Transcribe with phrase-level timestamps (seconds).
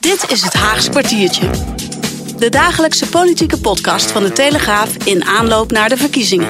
[0.00, 1.50] Dit is het Haagse kwartiertje.
[2.38, 6.48] De dagelijkse politieke podcast van de Telegraaf in aanloop naar de verkiezingen.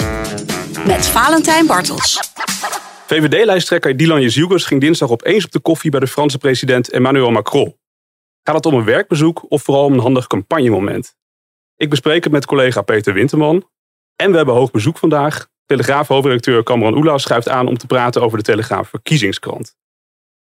[0.86, 2.30] Met Valentijn Bartels.
[3.06, 7.76] VVD-lijsttrekker Dylan Jezielgus ging dinsdag opeens op de koffie bij de Franse president Emmanuel Macron.
[8.42, 11.16] Gaat het om een werkbezoek of vooral om een handig campagnemoment?
[11.76, 13.68] Ik bespreek het met collega Peter Winterman.
[14.16, 15.50] En we hebben hoog bezoek vandaag.
[15.72, 19.76] Telegraaf-hoofdredacteur Cameron Oela schuift aan om te praten over de Telegraaf verkiezingskrant.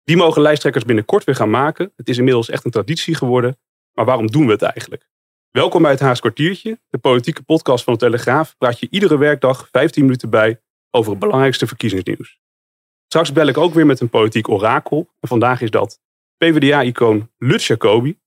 [0.04, 1.92] Die mogen lijsttrekkers binnenkort weer gaan maken.
[1.96, 3.58] Het is inmiddels echt een traditie geworden.
[3.92, 5.08] Maar waarom doen we het eigenlijk?
[5.50, 8.56] Welkom bij het Haas kwartiertje, de politieke podcast van de Telegraaf.
[8.58, 12.38] Praat je iedere werkdag 15 minuten bij over het belangrijkste verkiezingsnieuws.
[13.06, 15.08] Straks bel ik ook weer met een politiek orakel.
[15.20, 16.00] En vandaag is dat
[16.36, 18.18] PvdA-icoon Lut Jacobi.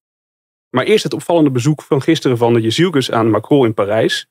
[0.70, 4.28] Maar eerst het opvallende bezoek van gisteren van de Jezielkus aan Macron in Parijs.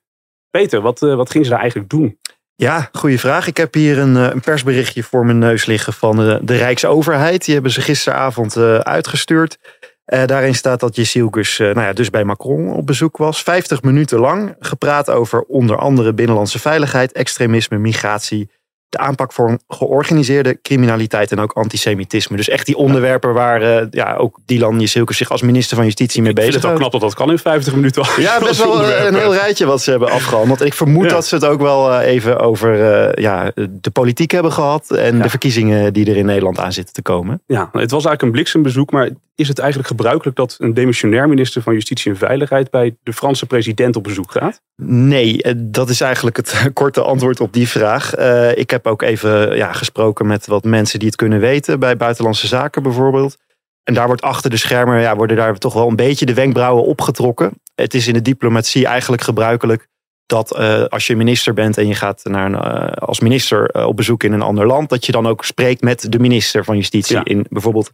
[0.50, 2.18] Peter, wat, uh, wat ging ze daar eigenlijk doen?
[2.54, 3.46] Ja, goede vraag.
[3.46, 7.44] Ik heb hier een, een persberichtje voor mijn neus liggen van de, de Rijksoverheid.
[7.44, 9.58] Die hebben ze gisteravond uh, uitgestuurd.
[10.04, 13.42] Daarin staat dat Jezielkus nou ja, dus bij Macron op bezoek was.
[13.42, 18.50] 50 minuten lang gepraat over onder andere binnenlandse veiligheid, extremisme, migratie,
[18.92, 22.36] de aanpak voor georganiseerde criminaliteit en ook antisemitisme.
[22.36, 26.22] Dus echt die onderwerpen waar uh, ja, ook Dylan Jezielkus zich als minister van Justitie
[26.22, 28.04] mee bezig Ik vind het wel knap dat dat kan in 50 minuten.
[28.16, 30.60] Ja, best wel een heel rijtje wat ze hebben afgehandeld.
[30.60, 31.10] En ik vermoed ja.
[31.10, 35.22] dat ze het ook wel even over uh, ja, de politiek hebben gehad en ja.
[35.22, 37.42] de verkiezingen die er in Nederland aan zitten te komen.
[37.46, 41.62] Ja, het was eigenlijk een bliksembezoek, maar is het eigenlijk gebruikelijk dat een demissionair minister
[41.62, 44.60] van Justitie en Veiligheid bij de Franse president op bezoek gaat?
[44.82, 48.18] Nee, dat is eigenlijk het korte antwoord op die vraag.
[48.18, 51.96] Uh, ik heb ook even ja, gesproken met wat mensen die het kunnen weten, bij
[51.96, 53.36] Buitenlandse Zaken bijvoorbeeld.
[53.82, 56.84] En daar wordt achter de schermen, ja, worden daar toch wel een beetje de wenkbrauwen
[56.84, 57.60] opgetrokken.
[57.74, 59.88] Het is in de diplomatie eigenlijk gebruikelijk
[60.26, 63.86] dat uh, als je minister bent en je gaat naar een, uh, als minister uh,
[63.86, 66.76] op bezoek in een ander land, dat je dan ook spreekt met de minister van
[66.76, 67.16] Justitie.
[67.16, 67.24] Ja.
[67.24, 67.90] In bijvoorbeeld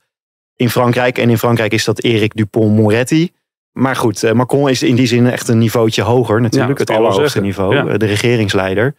[0.57, 1.19] in Frankrijk.
[1.19, 3.33] En in Frankrijk is dat Eric Dupont-Moretti.
[3.73, 6.79] Maar goed, Macron is in die zin echt een niveautje hoger natuurlijk.
[6.79, 7.97] Ja, het allerhoogste niveau, ja.
[7.97, 8.95] de regeringsleider.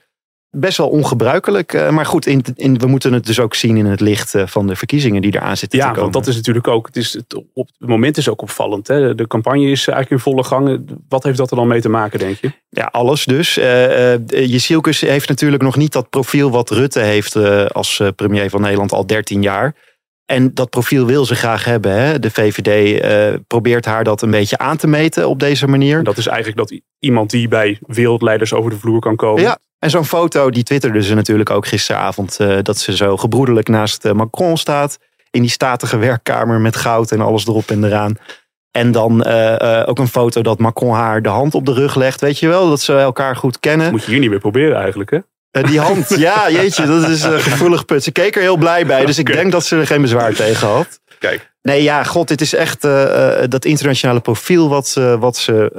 [0.51, 1.91] Best wel ongebruikelijk.
[1.91, 4.75] Maar goed, in, in, we moeten het dus ook zien in het licht van de
[4.75, 6.11] verkiezingen die eraan zitten ja, te komen.
[6.11, 8.87] want dat is natuurlijk ook, het, is, het, op, het moment is ook opvallend.
[8.87, 9.15] Hè?
[9.15, 10.85] De campagne is eigenlijk in volle gang.
[11.09, 12.51] Wat heeft dat er dan mee te maken, denk je?
[12.69, 13.57] Ja, alles dus.
[13.57, 17.35] Uh, Jezielkus heeft natuurlijk nog niet dat profiel wat Rutte heeft
[17.71, 19.75] als premier van Nederland al 13 jaar.
[20.29, 21.91] En dat profiel wil ze graag hebben.
[21.91, 22.19] Hè?
[22.19, 26.03] De VVD uh, probeert haar dat een beetje aan te meten op deze manier.
[26.03, 29.41] Dat is eigenlijk dat iemand die bij wereldleiders over de vloer kan komen.
[29.41, 32.37] Ja, en zo'n foto, die twitterde ze natuurlijk ook gisteravond.
[32.41, 34.99] Uh, dat ze zo gebroedelijk naast uh, Macron staat.
[35.31, 38.17] In die statige werkkamer met goud en alles erop en eraan.
[38.71, 39.25] En dan
[39.85, 42.21] ook een foto dat Macron haar de hand op de rug legt.
[42.21, 43.85] Weet je wel, dat ze elkaar goed kennen.
[43.85, 45.19] Dat moet je hier niet meer proberen eigenlijk, hè?
[45.51, 48.03] Die hand, ja, jeetje, dat is een gevoelig put.
[48.03, 49.41] Ze keek er heel blij bij, dus ik okay.
[49.41, 50.99] denk dat ze er geen bezwaar tegen had.
[51.19, 51.51] Kijk.
[51.69, 55.71] Nee, ja, god, dit is echt uh, dat internationale profiel wat ze, wat ze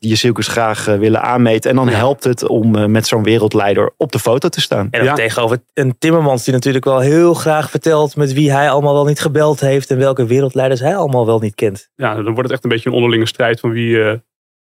[0.00, 1.70] uh, graag willen aanmeten.
[1.70, 1.96] En dan ja.
[1.96, 4.88] helpt het om met zo'n wereldleider op de foto te staan.
[4.90, 5.14] En ja.
[5.14, 9.20] tegenover een Timmermans die natuurlijk wel heel graag vertelt met wie hij allemaal wel niet
[9.20, 11.90] gebeld heeft en welke wereldleiders hij allemaal wel niet kent.
[11.94, 13.96] Ja, dan wordt het echt een beetje een onderlinge strijd van wie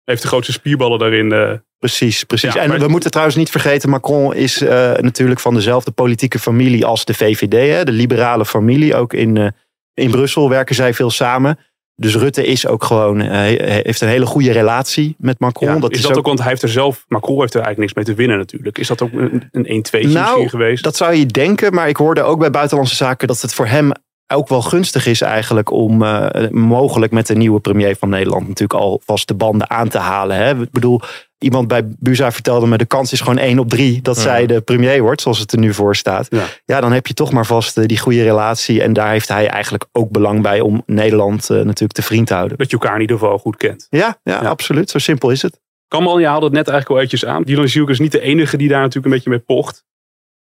[0.03, 1.61] heeft de grootste spierballen daarin.
[1.83, 2.53] Precies, precies.
[2.53, 6.85] Ja, en we moeten trouwens niet vergeten, Macron is uh, natuurlijk van dezelfde politieke familie
[6.85, 7.75] als de VVD.
[7.75, 8.95] Hè, de liberale familie.
[8.95, 9.47] Ook in, uh,
[9.93, 11.59] in Brussel werken zij veel samen.
[11.95, 15.73] Dus Rutte is ook gewoon, uh, heeft een hele goede relatie met Macron.
[15.73, 17.61] Ja, dat is, is dat ook, ook, want hij heeft er zelf, Macron heeft er
[17.61, 18.77] eigenlijk niks mee te winnen natuurlijk.
[18.77, 20.83] Is dat ook een, een 1-2 nou, geweest?
[20.83, 23.91] Dat zou je denken, maar ik hoorde ook bij Buitenlandse Zaken dat het voor hem
[24.27, 28.79] ook wel gunstig is eigenlijk om uh, mogelijk met de nieuwe premier van Nederland natuurlijk
[28.79, 30.37] alvast de banden aan te halen.
[30.37, 30.61] Hè?
[30.61, 31.01] Ik bedoel,
[31.37, 34.21] iemand bij Buza vertelde me, de kans is gewoon 1 op 3 dat ja.
[34.21, 36.27] zij de premier wordt, zoals het er nu voor staat.
[36.29, 38.81] Ja, ja dan heb je toch maar vast uh, die goede relatie.
[38.81, 42.33] En daar heeft hij eigenlijk ook belang bij om Nederland uh, natuurlijk te vriend te
[42.33, 42.57] houden.
[42.57, 43.87] Dat je elkaar in ieder geval goed kent.
[43.89, 44.49] Ja, ja, ja.
[44.49, 44.89] absoluut.
[44.89, 45.61] Zo simpel is het.
[45.87, 47.43] Kamal, je haalde het net eigenlijk al eventjes aan.
[47.43, 49.85] Dylan Zielke is niet de enige die daar natuurlijk een beetje mee pocht.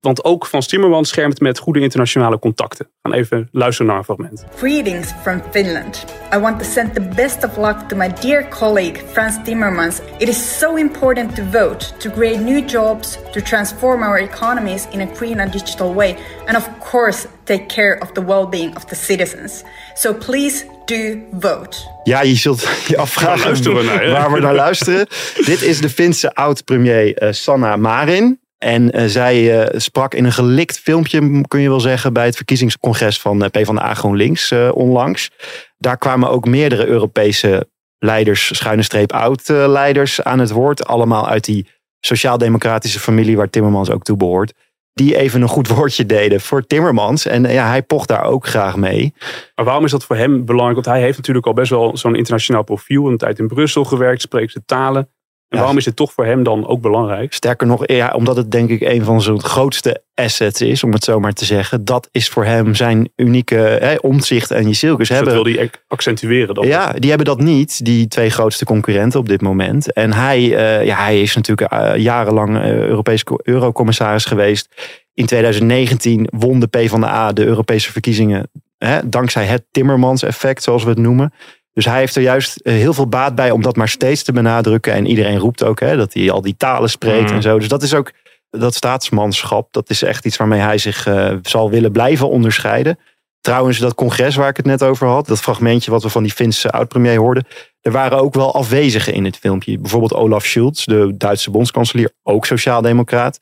[0.02, 2.87] Want ook Frans Timmermans schermt met goede internationale contacten.
[3.02, 4.44] We gaan even luisteren naar een fragment.
[4.56, 6.04] Greetings from Finland.
[6.34, 10.00] I want to send the best of luck to my dear colleague Frans Timmermans.
[10.19, 15.00] It is so important to vote, to create new jobs, to transform our economies in
[15.00, 16.16] a green and digital way,
[16.46, 19.62] and of course, take care of the well being of the citizens.
[19.94, 21.76] So please do vote.
[22.04, 25.06] Ja, je zult je afvragen Waar luisteren we naar, waar we naar luisteren.
[25.46, 28.41] Dit is de Finse oud-premier eh, Sanna Marin.
[28.62, 32.37] En eh, zij eh, sprak in een gelikt filmpje, kun je wel zeggen, bij het
[32.37, 35.31] verkiezingscongres van eh, PvdA GroenLinks eh, onlangs.
[35.79, 37.69] Daar kwamen ook meerdere Europese
[37.99, 40.87] leiders, schuine streep oud-leiders aan het woord.
[40.87, 41.67] Allemaal uit die
[42.00, 44.53] sociaal-democratische familie waar Timmermans ook toe behoort.
[44.93, 47.26] Die even een goed woordje deden voor Timmermans.
[47.26, 49.14] En ja, hij pocht daar ook graag mee.
[49.55, 50.85] Maar waarom is dat voor hem belangrijk?
[50.85, 53.09] Want hij heeft natuurlijk al best wel zo'n internationaal profiel.
[53.09, 55.09] Een tijd in Brussel gewerkt, spreekt de talen.
[55.52, 57.32] En waarom is dit toch voor hem dan ook belangrijk?
[57.32, 61.04] Sterker nog, ja, omdat het denk ik een van zijn grootste assets is, om het
[61.04, 61.84] zo maar te zeggen.
[61.84, 65.44] Dat is voor hem zijn unieke hè, omzicht en Jezilkes Dus dat hebben.
[65.44, 66.54] wil hij ac- accentueren.
[66.54, 66.66] Dan.
[66.66, 69.93] Ja, die hebben dat niet, die twee grootste concurrenten op dit moment.
[69.93, 74.69] En hij, eh, ja, hij is natuurlijk eh, jarenlang eh, Europees co- eurocommissaris geweest.
[75.14, 80.99] In 2019 won de PvdA de Europese verkiezingen hè, dankzij het Timmermans-effect, zoals we het
[80.99, 81.32] noemen.
[81.72, 84.32] Dus hij heeft er juist eh, heel veel baat bij om dat maar steeds te
[84.32, 84.92] benadrukken.
[84.92, 87.36] En iedereen roept ook hè, dat hij al die talen spreekt Mm.
[87.36, 87.58] en zo.
[87.58, 88.12] Dus dat is ook
[88.50, 89.72] dat staatsmanschap.
[89.72, 92.98] Dat is echt iets waarmee hij zich eh, zal willen blijven onderscheiden.
[93.40, 96.32] Trouwens, dat congres waar ik het net over had, dat fragmentje wat we van die
[96.32, 97.46] Finse oud-premier hoorden,
[97.80, 99.78] er waren ook wel afwezigen in het filmpje.
[99.78, 103.40] Bijvoorbeeld Olaf Scholz, de Duitse bondskanselier, ook sociaaldemocraat.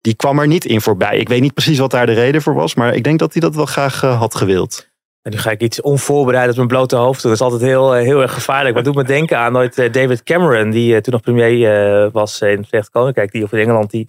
[0.00, 1.18] Die kwam er niet in voorbij.
[1.18, 3.42] Ik weet niet precies wat daar de reden voor was, maar ik denk dat hij
[3.42, 4.92] dat wel graag eh, had gewild.
[5.24, 7.30] En nu ga ik iets onvoorbereid op mijn blote hoofd doen.
[7.30, 8.74] Dat is altijd heel, eh, heel erg gevaarlijk.
[8.74, 12.10] Maar het doet me denken aan nooit eh, David Cameron, die eh, toen nog premier
[12.10, 14.08] was in het Verenigd Koninkrijk, die of in Engeland, die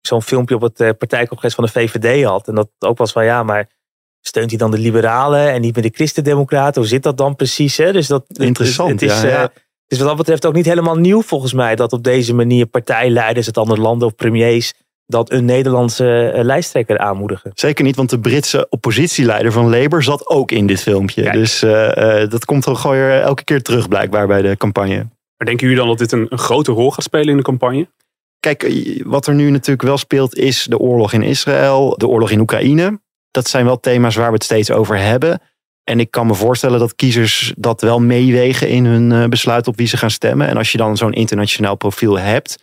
[0.00, 2.48] zo'n filmpje op het partijcongres van de VVD had.
[2.48, 3.68] En dat ook was van ja, maar
[4.20, 6.80] steunt hij dan de liberalen en niet meer de christendemocraten?
[6.80, 7.76] Hoe zit dat dan precies?
[7.76, 7.92] Hè?
[7.92, 9.42] Dus dat, Interessant, Het, is, ja, ja.
[9.42, 9.52] het
[9.88, 13.46] is wat dat betreft ook niet helemaal nieuw volgens mij, dat op deze manier partijleiders
[13.46, 14.72] uit andere landen of premiers
[15.06, 17.50] dat een Nederlandse eh, lijsttrekker aanmoedigen.
[17.54, 21.22] Zeker niet, want de Britse oppositieleider van Labour zat ook in dit filmpje.
[21.22, 21.34] Kijk.
[21.34, 24.96] Dus eh, eh, dat komt er gewoon weer elke keer terug blijkbaar bij de campagne.
[25.36, 27.88] Maar denken jullie dan dat dit een, een grote rol gaat spelen in de campagne?
[28.40, 28.72] Kijk,
[29.04, 33.00] wat er nu natuurlijk wel speelt is de oorlog in Israël, de oorlog in Oekraïne.
[33.30, 35.40] Dat zijn wel thema's waar we het steeds over hebben.
[35.84, 39.86] En ik kan me voorstellen dat kiezers dat wel meewegen in hun besluit op wie
[39.86, 40.48] ze gaan stemmen.
[40.48, 42.56] En als je dan zo'n internationaal profiel hebt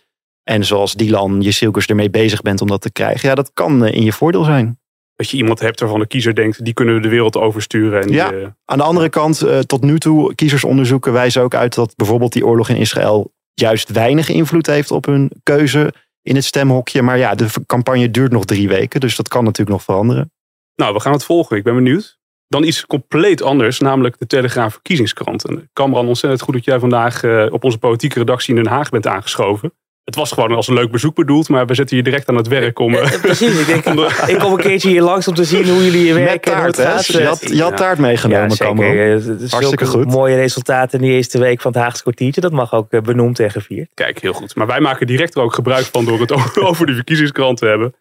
[0.44, 3.94] en zoals Dylan Jezielkes ermee bezig bent om dat te krijgen, ja, dat kan eh,
[3.94, 4.80] in je voordeel zijn.
[5.14, 8.00] Dat je iemand hebt waarvan de kiezer denkt, die kunnen we de wereld oversturen.
[8.00, 8.32] En die, Ja.
[8.32, 12.32] eh, Aan de andere kant, eh, tot nu toe, kiezersonderzoeken wijzen ook uit dat bijvoorbeeld
[12.32, 15.92] die oorlog in Israël juist weinig invloed heeft op hun keuze
[16.22, 17.02] in het stemhokje.
[17.02, 20.32] Maar ja, de campagne duurt nog drie weken, dus dat kan natuurlijk nog veranderen.
[20.74, 21.56] Nou, we gaan het volgen.
[21.56, 22.20] Ik ben benieuwd.
[22.48, 25.44] Dan iets compleet anders, namelijk de Telegraaf verkiezingskrant.
[25.48, 29.06] En Kamran, ontzettend goed dat jij vandaag op onze politieke redactie in Den Haag bent
[29.06, 29.72] aangeschoven.
[30.04, 32.48] Het was gewoon als een leuk bezoek bedoeld, maar we zetten je direct aan het
[32.48, 32.94] werk om...
[32.94, 35.68] eh, Eh, Precies, ik denk, de- ik kom een keertje hier langs om te zien
[35.68, 36.52] hoe jullie hier Met werken.
[36.52, 36.76] en hoe taart,
[37.06, 37.20] het gaat.
[37.20, 37.76] Je had, je had Ja.
[37.76, 38.84] taart meegenomen, ja, zeker.
[38.84, 40.06] Eh, Hartstikke zulke goed.
[40.06, 42.40] Mooie resultaten in die eerste week van het Haagse kwartiertje.
[42.40, 43.88] Dat mag ook eh, benoemd en gevierd.
[43.94, 44.54] Kijk, heel goed.
[44.54, 47.66] Maar wij maken direct er ook gebruik van door het over- over de verkiezingskrant te
[47.66, 47.94] hebben.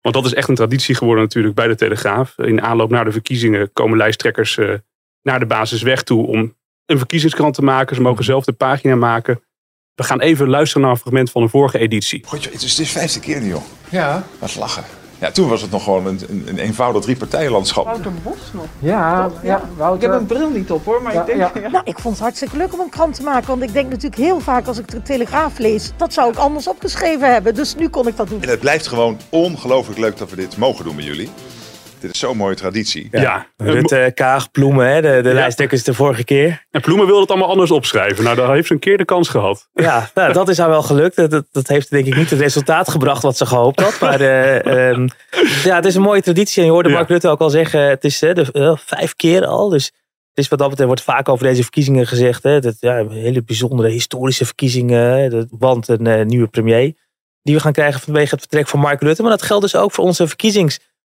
[0.00, 2.38] Want dat is echt een traditie geworden natuurlijk bij de Telegraaf.
[2.38, 4.68] In aanloop naar de verkiezingen komen lijsttrekkers eh,
[5.22, 6.54] naar de basis weg toe om
[6.86, 7.96] een verkiezingskrant te maken.
[7.96, 9.40] Ze mogen zelf de pagina maken.
[9.96, 12.22] We gaan even luisteren naar een fragment van een vorige editie.
[12.26, 13.62] Godje, het is de vijfde keer nu, joh.
[13.88, 14.84] Ja, Wat lachen.
[15.18, 17.84] Ja, toen was het nog gewoon een, een, een eenvoudig drie-partijenlandschap.
[17.84, 18.64] Wouter Bos nog.
[18.78, 20.10] ja, ja, Ik Wouter.
[20.10, 21.38] heb een bril niet op hoor, maar Ja, ik denk...
[21.38, 21.50] ja.
[21.60, 21.68] ja.
[21.70, 23.46] Nou, ik vond het hartstikke leuk om een krant te maken.
[23.48, 26.68] Want ik denk natuurlijk heel vaak als ik de Telegraaf lees, dat zou ik anders
[26.68, 27.54] opgeschreven hebben.
[27.54, 28.42] Dus nu kon ik dat doen.
[28.42, 31.30] En het blijft gewoon ongelooflijk leuk dat we dit mogen doen met jullie.
[32.00, 33.08] Dit is zo'n mooie traditie.
[33.10, 33.46] Ja.
[33.56, 36.64] Rutte, Kaag, Ploemen, hè, de, de lijsttrekkers de vorige keer.
[36.70, 38.24] En Ploemen wilde het allemaal anders opschrijven.
[38.24, 39.68] Nou, daar heeft ze een keer de kans gehad.
[39.72, 41.16] Ja, nou, dat is haar wel gelukt.
[41.16, 44.00] Dat, dat, dat heeft denk ik niet het resultaat gebracht wat ze gehoopt had.
[44.00, 45.08] Maar eh, ehm,
[45.64, 46.58] ja, het is een mooie traditie.
[46.60, 46.94] En je hoorde Ja.
[46.94, 49.68] Mark Rutte ook al zeggen, het is eh, de, eh, vijf keer al.
[49.68, 52.42] Dus het is wat dat betreft wordt vaak over deze verkiezingen gezegd.
[52.42, 55.30] Hè, dat, ja, hele bijzondere historische verkiezingen.
[55.30, 56.94] dat- want een eh, nieuwe premier.
[57.42, 59.22] Die we gaan krijgen vanwege het vertrek van Mark Rutte.
[59.22, 60.28] Maar dat geldt dus ook voor onze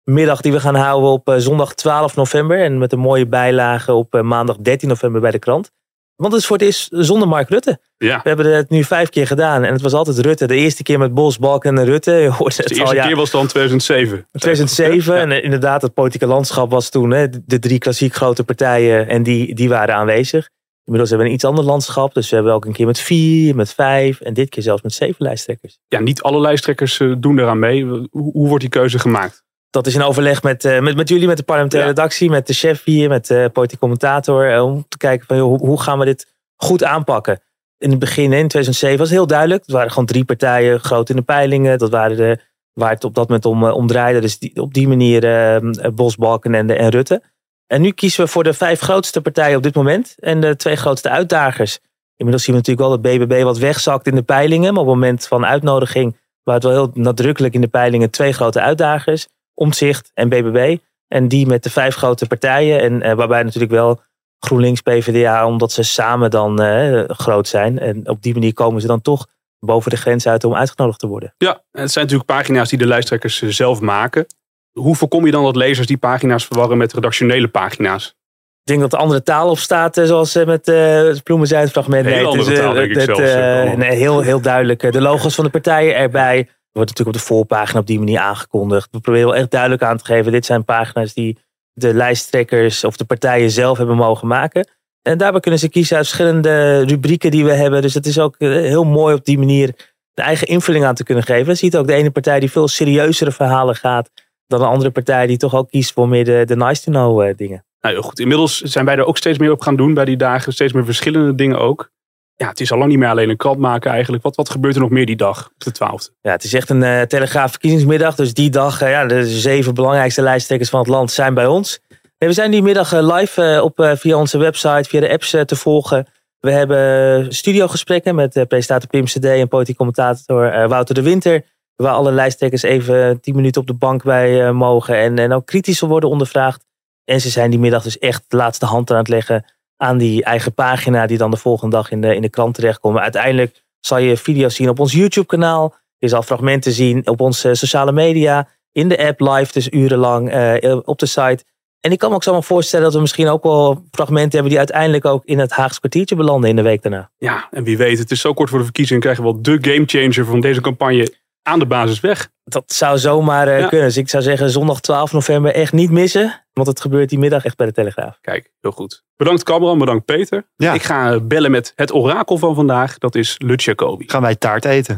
[0.08, 2.62] verkiezingsmiddag die we gaan houden op eh, zondag 12 november.
[2.62, 5.70] En met een mooie bijlage op eh, maandag 13 november bij de krant.
[6.16, 7.78] Want het is voor het eerst zonder Mark Rutte.
[7.96, 8.20] Ja.
[8.22, 9.64] We hebben het nu vijf keer gedaan.
[9.64, 10.46] En het was altijd Rutte.
[10.46, 12.12] De eerste keer met Bos, Balken en Rutte.
[12.24, 13.06] Je hoorde het De al, eerste ja.
[13.06, 14.28] keer was dan 2007.
[14.32, 15.14] 2007.
[15.14, 15.20] Ja.
[15.20, 19.08] En eh, inderdaad, het politieke landschap was toen hè, de drie klassiek grote partijen.
[19.08, 20.48] En die, die waren aanwezig.
[20.84, 22.14] Inmiddels hebben we een iets ander landschap.
[22.14, 24.92] Dus we hebben ook een keer met vier, met vijf en dit keer zelfs met
[24.92, 25.78] zeven lijsttrekkers.
[25.88, 27.84] Ja, niet alle lijsttrekkers doen eraan mee.
[28.10, 29.46] Hoe wordt die keuze gemaakt?
[29.70, 31.94] Dat is in overleg met, uh, met, met jullie, met de parlementaire Ja.
[31.94, 34.52] redactie, met de chef hier, met de politiek commentator.
[34.54, 37.40] eh, om te kijken van joh, hoe, hoe gaan we dit goed aanpakken.
[37.78, 39.60] In het begin, in 2007, was het heel duidelijk.
[39.62, 41.78] Het waren gewoon drie partijen groot in de peilingen.
[41.78, 42.38] Dat waren de,
[42.72, 44.20] waar het op dat moment om, eh, om draaide.
[44.20, 47.22] Dus die, op die manier eh, Bos, Balkenende en Rutte.
[47.66, 50.14] En nu kiezen we voor de vijf grootste partijen op dit moment.
[50.18, 51.78] En de twee grootste uitdagers.
[52.16, 54.72] Inmiddels zien we natuurlijk wel dat BBB wat wegzakt in de peilingen.
[54.72, 58.32] Maar op het moment van uitnodiging waren het wel heel nadrukkelijk in de peilingen twee
[58.32, 59.26] grote uitdagers.
[59.58, 60.76] Omzicht en BBB.
[61.08, 62.80] En die met de vijf grote partijen.
[62.80, 64.00] En eh, waarbij natuurlijk wel
[64.38, 67.78] GroenLinks, PvdA, omdat ze samen dan eh, groot zijn.
[67.78, 69.26] En op die manier komen ze dan toch
[69.58, 71.34] boven de grens uit om uitgenodigd te worden.
[71.38, 74.26] Ja, het zijn natuurlijk pagina's die de lijsttrekkers eh, zelf maken.
[74.72, 78.16] Hoe voorkom je dan dat lezers die pagina's verwarren met redactionele pagina's?
[78.62, 82.06] Ik denk dat er andere taal op staat, zoals met het Bloemenzijd fragment.
[82.06, 83.76] Heel het andere is, taal, denk ik het, zelfs, eh, ja.
[83.76, 84.92] nee, heel, heel duidelijk.
[84.92, 86.48] De logo's van de partijen erbij.
[86.78, 88.88] Wordt natuurlijk op de voorpagina op die manier aangekondigd.
[88.90, 90.32] We proberen wel echt duidelijk aan te geven.
[90.32, 91.38] Dit zijn pagina's die
[91.72, 94.68] de lijsttrekkers of de partijen zelf hebben mogen maken.
[95.02, 97.82] En daarbij kunnen ze kiezen uit verschillende rubrieken die we hebben.
[97.82, 99.74] Dus het is ook eh, heel mooi op die manier
[100.14, 101.46] de eigen invulling aan te kunnen geven.
[101.46, 104.10] Je ziet ook de ene partij die veel serieuzere verhalen gaat.
[104.46, 107.22] Dan een andere partij die toch ook kiest voor meer de, de nice to know
[107.22, 107.64] eh, dingen.
[107.80, 110.52] Nou goed, inmiddels zijn wij er ook steeds meer op gaan doen bij die dagen.
[110.52, 111.90] Steeds meer verschillende dingen ook.
[112.38, 114.22] Ja, het is al lang niet meer alleen een krant maken eigenlijk.
[114.22, 116.18] Wat, wat gebeurt er nog meer die dag op de 12e?
[116.20, 118.14] Ja, het is echt een eh telegraaf verkiezingsmiddag.
[118.14, 121.80] Dus die dag, eh, ja, de zeven belangrijkste lijsttrekkers van het land zijn bij ons.
[122.18, 126.06] We zijn die middag eh, live op, via onze website, via de apps te volgen.
[126.38, 131.44] We hebben studiogesprekken met presentator Pim CD en politiek commentator Wouter de Winter.
[131.76, 134.96] Waar alle lijsttrekkers even tien minuten op de bank bij mogen.
[134.96, 136.64] En, en ook kritisch worden ondervraagd.
[137.04, 139.44] En ze zijn die middag dus echt de laatste hand aan het leggen
[139.78, 141.06] aan die eigen pagina.
[141.06, 143.02] Die dan de volgende dag in de, in de krant terechtkomen.
[143.02, 145.74] Uiteindelijk zal je video's zien op ons YouTube kanaal.
[145.98, 148.48] Je zal fragmenten zien op onze sociale media.
[148.72, 151.44] In de app live, dus urenlang eh, op de site.
[151.80, 154.48] En ik kan me ook zo maar voorstellen dat we misschien ook wel fragmenten hebben
[154.50, 157.10] die uiteindelijk ook in het Haagse kwartiertje belanden in de week daarna.
[157.18, 159.00] Ja, en wie weet, het is zo kort voor de verkiezing.
[159.00, 161.14] Krijgen we wel de gamechanger van deze campagne
[161.48, 162.28] aan de basis weg.
[162.44, 163.68] Dat zou zomaar eh, Ja.
[163.68, 163.86] kunnen.
[163.86, 166.44] Dus ik zou zeggen zondag 12 november echt niet missen.
[166.52, 168.18] Want het gebeurt die middag echt bij de Telegraaf.
[168.20, 169.04] Kijk, heel goed.
[169.16, 170.48] Bedankt Cameron, bedankt Peter.
[170.56, 170.72] Ja.
[170.72, 172.98] Ik ga eh, bellen met het orakel van vandaag.
[172.98, 174.04] Dat is Lut Jacobi.
[174.08, 174.96] Gaan wij taart eten?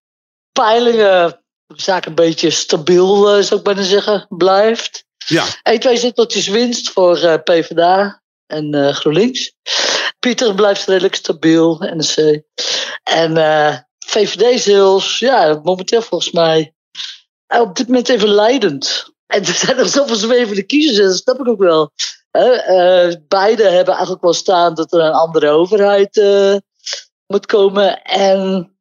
[0.51, 5.05] peilingen de zaak een beetje stabiel, eh, zou ik bijna zeggen, blijft.
[5.27, 9.53] Ja, 1, 2 zeteltjes winst voor PvdA en GroenLinks.
[10.19, 12.17] Pieter blijft redelijk stabiel, NSC.
[13.03, 13.33] En
[14.05, 16.73] VVD zelfs, ja, momenteel volgens mij
[17.47, 19.11] op dit moment even leidend.
[19.27, 21.91] En er zijn nog zoveel zwevende kiezers, en dat snap ik ook wel.
[22.31, 26.55] Eh, beide hebben eigenlijk wel staan dat er een andere overheid eh,
[27.27, 28.01] moet komen.
[28.01, 28.71] En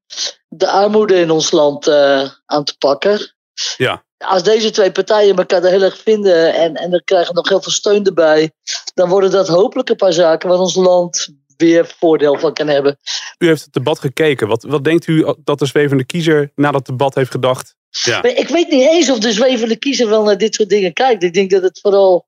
[0.49, 3.35] de armoede in ons land eh, aan te pakken.
[3.77, 4.05] ja.
[4.19, 7.63] Als deze twee partijen elkaar er heel erg vinden en, en er krijgen nog heel
[7.63, 8.53] veel steun erbij,
[8.95, 12.99] dan worden dat hopelijk een paar zaken waar ons land weer voordeel van kan hebben.
[13.39, 14.49] U heeft het debat gekeken.
[14.49, 17.77] Wat, wat denkt u dat de zwevende kiezer na dat debat heeft gedacht?
[18.05, 20.93] Ja, Maar ik weet niet eens of de zwevende kiezer wel naar dit soort dingen
[20.93, 21.23] kijkt.
[21.23, 22.27] Ik denk dat het vooral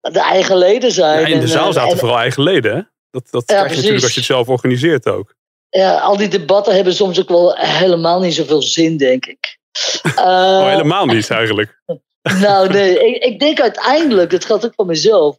[0.00, 1.20] de eigen leden zijn.
[1.20, 2.74] Ja, in de En, zaal eh, zaten en- vooral eigen leden.
[2.76, 2.80] Hè?
[3.10, 3.76] Dat, dat Ja, krijg je precies.
[3.76, 5.34] natuurlijk als je het zelf organiseert ook.
[5.68, 9.58] ja, al die debatten hebben soms ook wel helemaal niet zoveel zin, denk ik.
[10.16, 10.22] oh,
[10.62, 11.80] Eh, helemaal niet eigenlijk.
[12.40, 15.36] Nou, nee, ik, ik denk uiteindelijk, dat geldt ook voor mezelf.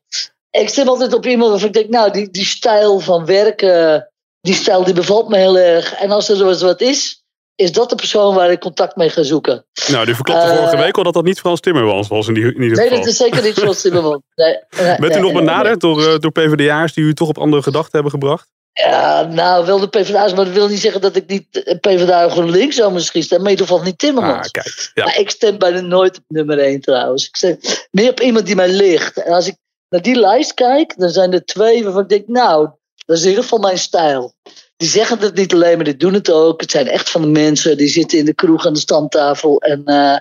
[0.51, 4.09] Ik stem altijd op iemand waarvan ik denk, nou, die, die stijl van werken,
[4.41, 5.93] die stijl die bevalt me heel erg.
[5.93, 7.23] En als er wat is,
[7.57, 9.65] is dat de persoon waar ik contact mee ga zoeken.
[9.87, 12.43] Nou, u verklapte eh, vorige week al dat dat niet Frans Timmermans was in, die,
[12.43, 12.97] in ieder Nee, geval.
[12.97, 14.21] dat is zeker niet zoals Timmermans.
[14.35, 17.61] Nee, nee, Bent u nog benaderd door, eh, door PvdA'ers die u toch op andere
[17.61, 18.47] gedachten hebben gebracht?
[18.73, 22.29] Ja, nou, wel de PvdA's, maar dat wil niet zeggen dat ik niet eh, PvdA
[22.29, 23.45] GroenLinks zou misschien stemmen.
[23.45, 24.45] Maar in ieder geval niet Timmermans.
[24.45, 24.91] Ah, kijk.
[24.93, 25.03] Ja.
[25.03, 27.27] Maar ik stem bijna nooit op nummer 1 trouwens.
[27.27, 27.57] Ik stem
[27.91, 29.17] meer op iemand die mij ligt.
[29.23, 29.55] En als ik
[29.89, 32.69] naar die lijst kijk, dan zijn er twee waarvan ik denk, nou,
[33.07, 34.33] dat is in ieder geval mijn stijl.
[34.77, 36.61] Die zeggen het niet alleen, maar die doen het ook.
[36.61, 39.61] Het zijn echt van de mensen die zitten in de kroeg aan de stamtafel.
[39.61, 40.17] En eh,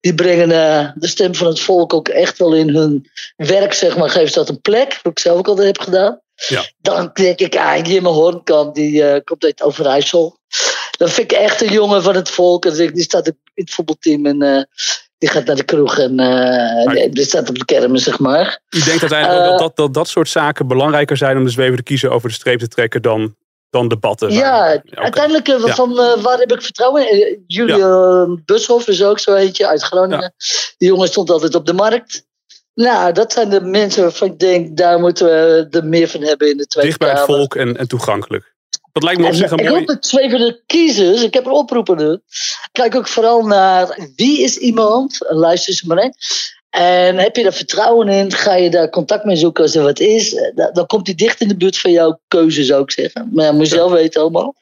[0.00, 3.96] die brengen eh, de stem van het volk ook echt wel in hun werk, zeg
[3.96, 4.10] maar.
[4.10, 6.20] Geven ze dat een plek, wat ik zelf ook altijd heb gedaan.
[6.48, 6.70] Ja.
[6.80, 10.38] Dan denk ik aan Jim Hornkamp, die eh, komt uit Overijssel.
[10.98, 12.66] Dat vind ik echt een jongen van het volk.
[12.66, 14.68] En die staat in het voetbalteam en
[15.20, 18.60] die gaat naar de kroeg en eh, die, staat op de kermis, zeg maar.
[18.70, 21.50] U denkt uiteindelijk ook Eh, dat, dat, dat dat soort zaken belangrijker zijn om de
[21.50, 23.36] zweven te kiezen over de streep te trekken dan,
[23.70, 24.30] dan debatten?
[24.32, 25.74] Ja, waar- uiteindelijk eh, Ja.
[25.74, 27.44] van waar heb ik vertrouwen in?
[27.46, 30.34] Julian Bushoff is ook zo eentje uit Groningen.
[30.78, 32.28] Die jongen stond altijd op de markt.
[32.74, 36.50] Nou, dat zijn de mensen waarvan ik denk, daar moeten we er meer van hebben
[36.50, 38.49] in de Tweede Dicht bij het volk en, en toegankelijk.
[38.92, 39.78] Dat lijkt me op zich een ik mooi...
[39.78, 42.18] hoop dat twee van de kiezers, ik heb een oproepen nu.
[42.72, 46.14] Kijk ook vooral naar wie is iemand, luister eens maar in.
[46.70, 50.00] En heb je daar vertrouwen in, ga je daar contact mee zoeken als er wat
[50.00, 50.34] is.
[50.34, 53.30] eh, Dan, komt hij dicht in de buurt van jouw keuze, zou ik zeggen.
[53.32, 54.54] Maar ja, moet je zelf weten allemaal.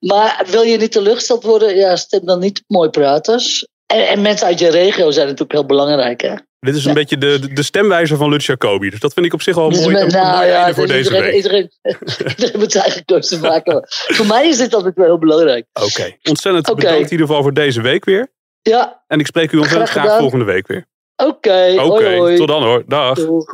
[0.00, 3.66] Maar wil je niet teleurgesteld worden, ja, stem dan niet op mooi praters.
[3.86, 6.34] En, en mensen uit je regio zijn natuurlijk heel belangrijk, hè.
[6.60, 8.90] Dit is een beetje de, de- stemwijzer van Lutz Jacobi.
[8.90, 10.96] Dus dat vind ik op zich wel een Dus mooi, nou ja, einde voor dus
[10.96, 11.34] deze iedereen, week.
[11.34, 11.70] Iedereen,
[12.36, 13.84] iedereen moet zijn eigen keuze maken.
[14.16, 15.66] Voor mij is dit altijd wel heel belangrijk.
[15.72, 16.80] Oké, ontzettend Oké.
[16.80, 18.28] bedankt in ieder geval voor deze week weer.
[18.62, 20.86] Ja, En ik spreek u ontzettend Graag volgende week weer.
[21.16, 21.74] oké.
[21.82, 22.82] Oké, tot dan hoor.
[22.86, 23.14] Dag.
[23.18, 23.52] Doeg.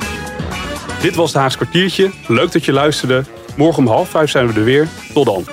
[1.02, 2.10] Dit was het Haags kwartiertje.
[2.28, 3.22] Leuk dat je luisterde.
[3.56, 4.88] Morgen om half vijf zijn we er weer.
[5.14, 5.44] Tot dan.